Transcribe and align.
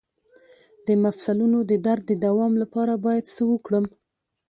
د 0.85 0.87
مفصلونو 1.03 1.57
د 1.69 1.71
درد 1.85 2.03
د 2.09 2.13
دوام 2.25 2.53
لپاره 2.61 2.93
باید 3.05 3.25
څه 3.35 3.43
وکړم؟ 3.51 3.85